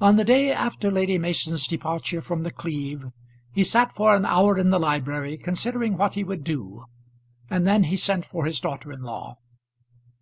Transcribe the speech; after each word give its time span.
On 0.00 0.16
the 0.16 0.24
day 0.24 0.50
after 0.50 0.90
Lady 0.90 1.18
Mason's 1.18 1.66
departure 1.66 2.22
from 2.22 2.42
The 2.42 2.50
Cleeve, 2.50 3.10
he 3.52 3.64
sat 3.64 3.94
for 3.94 4.16
an 4.16 4.24
hour 4.24 4.56
in 4.56 4.70
the 4.70 4.80
library 4.80 5.36
considering 5.36 5.98
what 5.98 6.14
he 6.14 6.24
would 6.24 6.42
do, 6.42 6.86
and 7.50 7.66
then 7.66 7.84
he 7.84 7.96
sent 7.98 8.24
for 8.24 8.46
his 8.46 8.60
daughter 8.60 8.90
in 8.90 9.02
law. 9.02 9.36